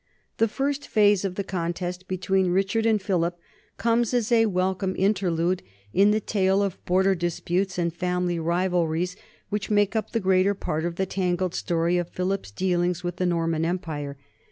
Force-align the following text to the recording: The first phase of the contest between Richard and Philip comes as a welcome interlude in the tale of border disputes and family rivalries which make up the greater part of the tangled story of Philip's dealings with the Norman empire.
The 0.37 0.47
first 0.47 0.87
phase 0.87 1.23
of 1.23 1.35
the 1.35 1.43
contest 1.43 2.07
between 2.07 2.49
Richard 2.49 2.87
and 2.87 2.99
Philip 2.99 3.37
comes 3.77 4.15
as 4.15 4.31
a 4.31 4.47
welcome 4.47 4.95
interlude 4.97 5.61
in 5.93 6.09
the 6.09 6.19
tale 6.19 6.63
of 6.63 6.83
border 6.85 7.13
disputes 7.13 7.77
and 7.77 7.93
family 7.93 8.39
rivalries 8.39 9.15
which 9.49 9.69
make 9.69 9.95
up 9.95 10.09
the 10.09 10.19
greater 10.19 10.55
part 10.55 10.85
of 10.85 10.95
the 10.95 11.05
tangled 11.05 11.53
story 11.53 11.99
of 11.99 12.09
Philip's 12.09 12.49
dealings 12.49 13.03
with 13.03 13.17
the 13.17 13.27
Norman 13.27 13.63
empire. 13.63 14.17